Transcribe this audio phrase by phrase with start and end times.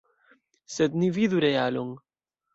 [0.77, 1.95] Sed ni vidu realon.